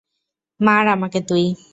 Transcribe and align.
মার 0.59 0.85
আমাকে 0.87 1.19
তুই! 1.29 1.45